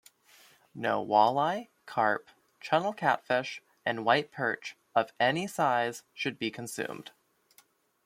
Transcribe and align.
No 0.73 1.05
walleye, 1.05 1.67
carp, 1.85 2.27
channel 2.59 2.91
catfish, 2.91 3.61
and 3.85 4.03
white 4.03 4.31
perch 4.31 4.75
of 4.95 5.13
any 5.19 5.45
size 5.45 6.01
should 6.15 6.39
be 6.39 6.49
consumed. 6.49 7.11